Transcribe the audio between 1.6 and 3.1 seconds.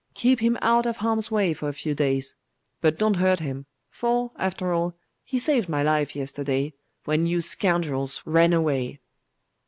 a few days. But